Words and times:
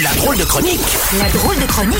La 0.00 0.10
drôle 0.14 0.38
de 0.38 0.44
chronique 0.44 0.80
La 1.18 1.28
drôle 1.30 1.54
de 1.56 1.66
chronique 1.66 1.98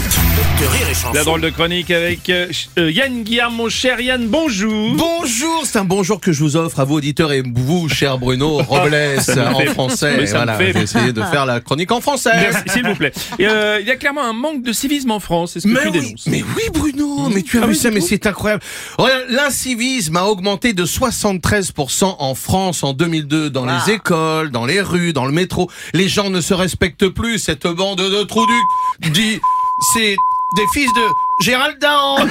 de 0.61 0.67
Rire 0.67 0.89
et 0.91 0.95
Chanson. 0.95 1.13
La 1.13 1.25
drôle 1.25 1.43
de 1.43 1.51
chronique 1.51 1.91
avec 1.91 2.31
euh, 2.31 2.47
euh, 2.79 2.91
Yann 2.91 3.23
Guillaume, 3.23 3.55
mon 3.55 3.69
cher 3.69 4.01
Yann, 4.01 4.29
bonjour. 4.29 4.95
Bonjour, 4.95 5.63
c'est 5.67 5.79
un 5.79 5.85
bonjour 5.85 6.19
que 6.19 6.33
je 6.33 6.43
vous 6.43 6.57
offre 6.57 6.81
à 6.81 6.85
vous 6.85 6.95
auditeurs 6.95 7.33
et 7.33 7.43
vous, 7.45 7.91
cher 7.91 8.17
Bruno 8.17 8.57
Robles, 8.63 8.95
en 8.97 9.21
fait- 9.59 9.67
français. 9.75 10.15
mais 10.17 10.27
ça 10.27 10.39
me 10.39 10.45
voilà, 10.45 10.55
fait- 10.55 10.69
je 10.69 10.73
vais 10.73 10.83
essayer 10.85 11.13
de 11.13 11.23
faire 11.23 11.45
la 11.45 11.61
chronique 11.61 11.93
en 11.93 12.01
français. 12.01 12.31
S'il 12.73 12.87
vous 12.87 12.95
plaît. 12.95 13.13
Et, 13.39 13.47
euh, 13.47 13.79
il 13.81 13.87
y 13.87 13.91
a 13.91 13.97
clairement 13.97 14.25
un 14.25 14.33
manque 14.33 14.63
de 14.63 14.73
civisme 14.73 15.11
en 15.11 15.21
France, 15.21 15.51
c'est 15.55 15.61
ce 15.61 15.69
que 15.69 15.73
Mais 15.75 15.83
tu 15.83 15.89
oui, 15.89 16.01
dénonces. 16.01 16.27
mais 16.29 16.43
oui 16.57 16.63
Bruno, 16.73 17.29
mais 17.29 17.43
tu 17.43 17.59
as 17.59 17.63
Ah 17.65 17.67
vu 17.67 17.73
oui, 17.73 17.79
ça, 17.79 17.91
mais 17.91 18.01
c'est 18.01 18.27
incroyable. 18.27 18.63
Regarde, 18.97 19.25
L'incivisme 19.29 20.17
a 20.17 20.25
augmenté 20.25 20.73
de 20.73 20.87
73% 20.87 22.17
en 22.19 22.35
France 22.35 22.85
en 22.85 22.95
2002 22.95 23.51
dans 23.51 23.67
les 23.67 23.93
écoles, 23.93 24.51
dans 24.51 24.65
les 24.65 24.81
rues, 24.81 25.13
dans 25.13 25.27
le 25.27 25.33
métro. 25.33 25.71
Les 25.93 26.09
gens 26.09 26.31
ne 26.31 26.41
se 26.41 26.55
respectent 26.55 27.09
plus. 27.09 27.39
Cette 27.39 27.67
bande 27.83 27.99
de 27.99 28.23
trous 28.23 28.47
du 29.01 29.11
dit, 29.11 29.41
c'est 29.93 30.15
des 30.57 30.67
fils 30.73 30.89
de 30.95 31.45
Gérald 31.45 31.81
Dahan. 31.81 32.27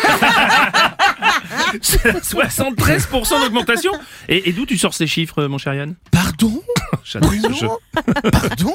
73% 1.76 3.30
d'augmentation. 3.44 3.92
Et, 4.30 4.48
et 4.48 4.54
d'où 4.54 4.66
tu 4.66 4.78
sors 4.78 4.94
ces 4.94 5.08
chiffres, 5.08 5.44
mon 5.48 5.58
cher 5.58 5.74
Yann? 5.74 5.96
Pardon? 6.10 6.62
Ce 7.04 7.20
jeu. 7.20 7.68
Pardon 8.32 8.74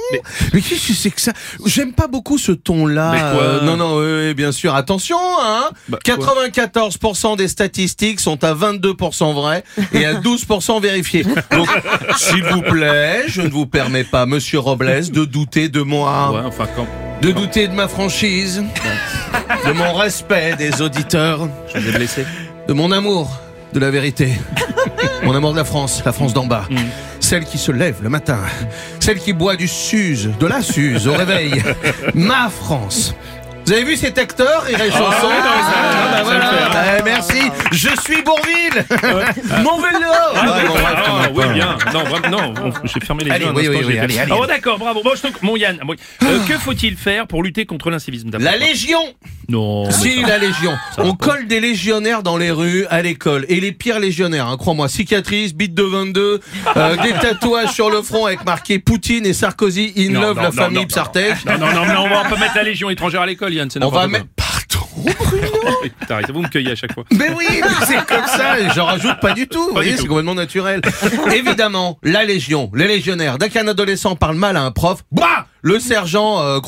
mais, 0.53 0.61
qu'est-ce 0.61 0.89
que 0.89 0.93
c'est 0.95 1.11
que 1.11 1.21
ça 1.21 1.33
J'aime 1.65 1.93
pas 1.93 2.07
beaucoup 2.07 2.39
ce 2.39 2.53
ton-là. 2.53 3.13
Mais 3.13 3.19
quoi 3.19 3.43
Euh, 3.43 3.61
non, 3.63 3.77
non, 3.77 3.99
oui, 3.99 4.29
oui, 4.29 4.35
bien 4.35 4.53
sûr. 4.53 4.75
Attention, 4.75 5.19
hein 5.43 5.71
Bah, 5.89 5.99
quoi 6.05 6.17
94% 6.17 7.37
des 7.37 7.49
statistiques 7.49 8.21
sont 8.21 8.43
à 8.45 8.55
22% 8.55 9.35
vraies 9.35 9.65
et 9.93 10.05
à 10.05 10.15
12% 10.15 10.81
vérifiées. 10.81 11.25
Donc, 11.53 11.69
s'il 12.17 12.45
vous 12.45 12.63
plaît, 12.63 13.25
je 13.29 13.43
ne 13.43 13.49
vous 13.49 13.67
permets 13.67 14.05
pas, 14.05 14.27
Monsieur 14.27 14.59
Robles, 14.59 15.11
de 15.11 15.25
douter 15.25 15.69
de 15.69 15.83
moi, 15.83 16.33
Ouais, 16.33 16.41
enfin, 16.45 16.67
quand 16.75 16.87
de 17.23 17.33
douter 17.33 17.67
de 17.67 17.73
ma 17.73 17.89
franchise, 17.89 18.63
de 19.67 19.73
mon 19.73 19.95
respect 19.95 20.55
des 20.57 20.83
auditeurs, 20.83 21.49
je 21.73 21.79
vous 21.81 21.89
ai 21.89 21.93
blessé. 21.93 22.27
de 22.69 22.73
mon 22.75 22.93
amour 22.93 23.31
de 23.73 23.81
la 23.81 23.91
vérité. 23.91 24.33
Mon 25.25 25.35
amour 25.35 25.53
de 25.53 25.57
la 25.57 25.65
France, 25.65 26.03
la 26.05 26.13
France 26.13 26.33
d'en 26.33 26.47
bas. 26.47 26.65
Mm. 26.71 26.77
Celle 27.27 27.45
qui 27.45 27.59
se 27.59 27.73
lève 27.73 27.97
le 28.05 28.09
matin. 28.09 28.39
Celle 29.01 29.19
qui 29.19 29.33
boit 29.33 29.57
du 29.57 29.67
Suze, 29.67 30.31
de 30.39 30.47
la 30.47 30.63
Suze 30.63 31.09
au 31.09 31.13
réveil. 31.17 31.61
Ma 32.15 32.49
France. 32.49 33.17
Vous 33.67 33.73
avez 33.73 33.83
vu 33.83 33.97
cet 33.97 34.17
acteur 34.17 34.65
est 34.69 34.79
chanson. 34.93 35.27
oui, 35.27 35.35
Ah, 35.43 36.09
bah 36.13 36.23
voilà. 36.23 37.03
merci. 37.05 37.41
Je 37.73 37.89
suis 38.01 38.23
Bourville. 38.23 38.85
Mon 39.65 39.81
vélo. 39.81 40.07
Ah, 40.37 40.61
bon, 40.69 40.75
ah, 40.87 41.27
tu 41.27 41.33
oui, 41.35 41.45
bien. 41.55 41.77
Non, 41.93 42.05
non, 42.31 42.55
on- 42.63 42.87
j'ai 42.87 43.01
fermé 43.05 43.25
les 43.25 43.31
yeux. 43.41 43.51
oui, 43.53 43.67
oui, 43.69 43.79
oui, 43.85 43.99
allez, 43.99 44.19
allez. 44.21 44.31
Ah, 44.31 44.37
bon, 44.37 44.47
d'accord, 44.47 44.79
bravo. 44.79 45.03
Bon, 45.03 45.11
je 45.17 45.23
te- 45.23 45.45
mon 45.45 45.57
Yann. 45.57 45.81
Euh, 46.23 46.39
que 46.47 46.55
faut-il 46.59 46.97
faire 46.97 47.27
pour 47.27 47.43
lutter 47.43 47.67
contre 47.67 47.91
l'incivisme 47.91 48.31
d'abord 48.31 48.45
La 48.45 48.57
Légion. 48.57 49.01
Non. 49.49 49.91
Si, 49.91 50.23
la 50.23 50.39
Légion. 50.39 50.77
On 50.99 51.15
colle 51.15 51.47
des 51.47 51.61
légionnaires 51.61 52.23
dans 52.23 52.37
les 52.37 52.51
rues, 52.51 52.87
à 52.91 53.03
l'école. 53.03 53.47
Et 53.49 53.61
les 53.61 53.73
pires 53.73 54.01
légionnaires, 54.01 54.49
hein, 54.49 54.57
crois-moi. 54.57 54.89
Cicatrices, 54.89 55.55
bite 55.55 55.75
de 55.75 55.83
22, 55.83 56.41
euh, 56.77 56.97
des 57.03 57.13
tatouages 57.13 57.73
sur 57.73 57.91
le 57.91 58.03
front 58.03 58.27
avec 58.27 58.45
marqué 58.45 58.79
Poutine 58.79 59.27
et 59.27 59.33
Sarkozy, 59.33 59.93
in 59.97 60.13
Non, 60.13 60.21
love 60.21 60.37
non, 60.37 60.43
la 60.43 60.49
non, 60.49 60.55
famille 60.55 60.87
Psartek. 60.87 61.45
Non, 61.47 61.59
non, 61.59 61.73
non, 61.73 61.87
non, 61.87 62.01
on 62.05 62.09
va 62.09 62.25
pas 62.29 62.37
mettre 62.37 62.57
la 62.57 62.65
Légion 62.65 62.91
étrangère 62.91 63.23
à 63.23 63.27
l'école, 63.27 63.55
Yann, 63.55 63.71
c'est 63.71 63.83
On 63.83 63.89
va 63.89 64.09
mettre... 64.09 64.27
T'arrêtes, 66.09 66.31
vous 66.31 66.41
me 66.43 66.49
cueillez 66.49 66.73
à 66.73 66.75
chaque 66.75 66.93
fois. 66.95 67.05
Mais 67.13 67.31
oui, 67.37 67.45
mais 67.51 67.87
c'est 67.87 68.05
comme 68.07 68.27
ça, 68.27 68.57
j'en 68.75 68.87
rajoute 68.87 69.21
pas 69.21 69.33
du 69.33 69.47
tout, 69.47 69.63
vous 69.67 69.73
voyez, 69.73 69.97
c'est 69.97 70.07
complètement 70.07 70.35
naturel. 70.35 70.81
Évidemment, 71.33 71.99
la 72.03 72.25
Légion, 72.25 72.71
les 72.75 72.89
légionnaires, 72.89 73.39
dès 73.39 73.51
qu'un 73.51 73.69
adolescent 73.69 74.17
parle 74.17 74.37
mal 74.37 74.57
à 74.57 74.63
un 74.63 74.71
prof, 74.71 75.03
bah 75.13 75.47
le 75.67 75.81
sergent 75.81 76.41
euh, 76.41 76.61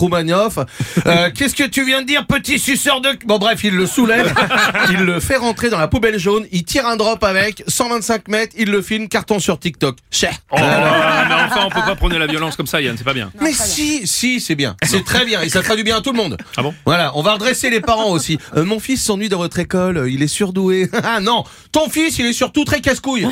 euh, 1.06 1.30
qu'est-ce 1.34 1.54
que 1.54 1.62
tu 1.62 1.86
viens 1.86 2.02
de 2.02 2.06
dire, 2.06 2.26
petit 2.26 2.58
suceur 2.58 3.00
de... 3.00 3.10
Bon 3.26 3.38
bref, 3.38 3.60
il 3.62 3.76
le 3.76 3.86
soulève, 3.86 4.34
il 4.90 5.04
le 5.04 5.20
fait 5.20 5.36
rentrer 5.36 5.70
dans 5.70 5.78
la 5.78 5.86
poubelle 5.86 6.18
jaune, 6.18 6.46
il 6.50 6.64
tire 6.64 6.84
un 6.84 6.96
drop 6.96 7.22
avec, 7.22 7.62
125 7.68 8.26
mètres, 8.26 8.56
il 8.58 8.72
le 8.72 8.82
filme, 8.82 9.08
carton 9.08 9.38
sur 9.38 9.60
TikTok. 9.60 9.98
Cher. 10.10 10.32
Oh, 10.50 10.56
mais 10.58 11.34
enfin, 11.34 11.66
on 11.66 11.70
peut 11.70 11.86
pas 11.86 11.94
prôner 11.94 12.18
la 12.18 12.26
violence 12.26 12.56
comme 12.56 12.66
ça, 12.66 12.80
Yann, 12.80 12.96
c'est 12.98 13.04
pas 13.04 13.14
bien. 13.14 13.30
Mais 13.40 13.52
si, 13.52 14.04
si, 14.08 14.40
c'est 14.40 14.56
bien. 14.56 14.76
C'est 14.82 15.04
très 15.04 15.24
bien 15.24 15.42
et 15.42 15.48
ça 15.48 15.62
traduit 15.62 15.84
bien 15.84 15.98
à 15.98 16.00
tout 16.00 16.10
le 16.10 16.16
monde. 16.16 16.36
Ah 16.56 16.62
bon? 16.62 16.74
Voilà, 16.84 17.12
on 17.14 17.22
va 17.22 17.34
redresser 17.34 17.70
les 17.70 17.80
parents 17.80 18.10
aussi. 18.10 18.36
Euh, 18.56 18.64
mon 18.64 18.80
fils 18.80 19.00
s'ennuie 19.04 19.28
dans 19.28 19.38
votre 19.38 19.60
école, 19.60 20.08
il 20.10 20.24
est 20.24 20.28
surdoué. 20.28 20.90
ah 21.04 21.20
non, 21.20 21.44
ton 21.70 21.88
fils, 21.88 22.18
il 22.18 22.26
est 22.26 22.32
surtout 22.32 22.64
très 22.64 22.80
casse-couille. 22.80 23.28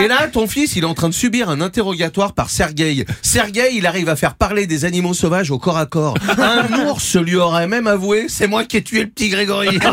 et 0.00 0.08
là, 0.08 0.26
ton 0.26 0.48
fils, 0.48 0.74
il 0.74 0.82
est 0.82 0.86
en 0.86 0.94
train 0.94 1.08
de 1.08 1.14
subir 1.14 1.48
un 1.48 1.60
interrogatoire 1.60 2.32
par 2.34 2.50
Sergueï. 2.50 3.04
Sergueï, 3.22 3.76
il 3.76 3.86
arrive 3.86 4.08
à 4.08 4.16
faire 4.16 4.34
parler 4.34 4.66
des 4.66 4.84
animaux 4.84 4.95
sauvages 5.14 5.50
au 5.50 5.58
corps 5.58 5.76
à 5.78 5.86
corps. 5.86 6.14
Un 6.38 6.86
ours 6.86 7.16
lui 7.16 7.36
aurait 7.36 7.66
même 7.68 7.86
avoué, 7.86 8.26
c'est 8.28 8.46
moi 8.46 8.64
qui 8.64 8.76
ai 8.78 8.82
tué 8.82 9.02
le 9.02 9.08
petit 9.08 9.28
Grégory. 9.28 9.78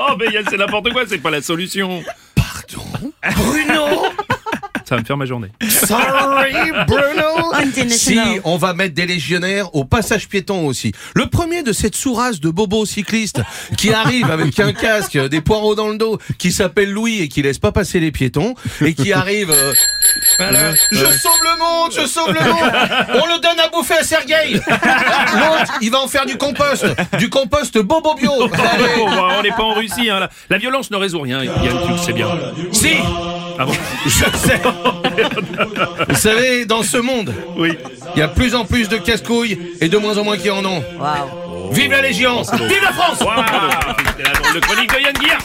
Oh, 0.00 0.14
mais 0.18 0.32
Yann, 0.32 0.44
c'est 0.48 0.56
n'importe 0.56 0.92
quoi, 0.92 1.02
c'est 1.06 1.18
pas 1.18 1.30
la 1.30 1.42
solution. 1.42 2.02
Pardon? 2.34 3.12
Bruno? 3.36 4.06
Ça 4.84 4.94
va 4.94 5.00
me 5.00 5.06
faire 5.06 5.16
ma 5.16 5.26
journée. 5.26 5.48
Sorry, 5.86 6.52
Bruno. 6.86 7.52
Si, 7.88 8.18
on 8.44 8.56
va 8.56 8.74
mettre 8.74 8.94
des 8.94 9.06
légionnaires 9.06 9.74
au 9.74 9.84
passage 9.84 10.28
piéton 10.28 10.66
aussi. 10.66 10.92
Le 11.14 11.26
premier 11.26 11.62
de 11.62 11.72
cette 11.72 11.94
sourasse 11.96 12.40
de 12.40 12.50
bobos 12.50 12.86
cyclistes 12.86 13.40
qui 13.76 13.92
arrive 13.92 14.30
avec 14.30 14.58
un 14.60 14.72
casque, 14.72 15.18
des 15.18 15.40
poireaux 15.40 15.74
dans 15.74 15.88
le 15.88 15.96
dos, 15.98 16.18
qui 16.38 16.52
s'appelle 16.52 16.90
Louis 16.90 17.20
et 17.22 17.28
qui 17.28 17.42
laisse 17.42 17.58
pas 17.58 17.72
passer 17.72 18.00
les 18.00 18.10
piétons, 18.12 18.54
et 18.84 18.94
qui 18.94 19.12
arrive... 19.12 19.50
euh, 19.50 19.72
voilà. 20.38 20.74
Je 20.92 20.96
sauve 21.04 21.42
le 21.42 21.58
monde, 21.58 21.92
je 21.96 22.06
sauve 22.06 22.32
le 22.32 22.40
monde. 22.40 23.22
On 23.22 23.26
le 23.26 23.40
donne 23.40 23.58
à 23.60 23.68
bouffer 23.68 23.94
à 23.98 24.02
Sergueï. 24.02 24.54
L'autre, 24.54 25.72
il 25.80 25.90
va 25.90 26.00
en 26.00 26.08
faire 26.08 26.26
du 26.26 26.36
compost, 26.36 26.86
du 27.18 27.28
compost 27.28 27.78
bobo 27.78 28.14
bio. 28.14 28.32
Oh, 28.40 28.48
Allez. 28.54 29.36
on 29.38 29.42
n'est 29.42 29.50
pas 29.50 29.62
en 29.62 29.74
Russie, 29.74 30.10
hein. 30.10 30.20
La, 30.20 30.30
la 30.50 30.58
violence 30.58 30.90
ne 30.90 30.96
résout 30.96 31.20
rien, 31.20 31.42
Yann, 31.42 31.54
tu 31.86 31.92
le 31.92 31.98
sais 31.98 32.12
bien. 32.12 32.28
Si, 32.72 32.88
Ah 33.58 33.64
bon 33.64 33.72
je 34.06 34.10
sais. 34.10 34.60
Vous 36.08 36.14
savez, 36.14 36.64
dans 36.64 36.82
ce 36.82 36.96
monde, 36.96 37.34
Oui. 37.56 37.76
il 38.14 38.18
y 38.20 38.22
a 38.22 38.28
de 38.28 38.34
plus 38.34 38.54
en 38.54 38.64
plus 38.64 38.88
de 38.88 38.96
casse-couilles 38.98 39.58
et 39.80 39.88
de 39.88 39.98
moins 39.98 40.16
en 40.18 40.24
moins 40.24 40.36
qui 40.36 40.50
en 40.50 40.64
ont. 40.64 40.82
Vive 41.72 41.90
la 41.90 42.02
Légion 42.02 42.42
Vive 42.42 42.82
la 42.82 42.92
France 42.92 43.18
de 44.54 44.60
chronique 44.60 44.94
de 44.94 45.00
Yann 45.00 45.12
Guillard. 45.14 45.42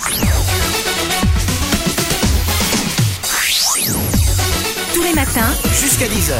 Tous 4.93 5.01
les 5.03 5.13
matins, 5.13 5.53
Jusqu'à 5.81 6.05
10h. 6.05 6.33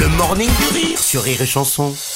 Le 0.00 0.08
morning 0.16 0.48
du 0.48 0.74
rire 0.78 0.98
sur 0.98 1.22
Rire 1.22 1.42
et 1.42 1.46
Chanson. 1.46 1.84
Rire 1.88 1.94
et 1.94 1.96
chanson. 1.96 2.15